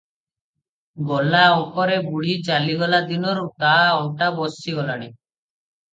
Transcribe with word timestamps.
ଗଲା 1.09 1.41
ଅଙ୍କରେ 1.57 1.99
ବୁଢ଼ୀ 2.07 2.35
ଚାଲିଗଲା 2.49 3.03
ଦିନରୁ 3.11 3.45
ତା 3.65 3.75
ଅଣ୍ଟା 3.99 4.31
ବସିଗଲାଣି। 4.41 5.11